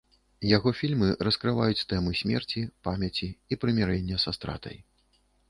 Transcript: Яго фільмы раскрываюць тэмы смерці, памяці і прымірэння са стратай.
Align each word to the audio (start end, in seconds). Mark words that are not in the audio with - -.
Яго 0.51 0.69
фільмы 0.79 1.09
раскрываюць 1.27 1.85
тэмы 1.91 2.15
смерці, 2.21 2.65
памяці 2.89 3.31
і 3.51 3.61
прымірэння 3.67 4.21
са 4.27 4.35
стратай. 4.39 4.77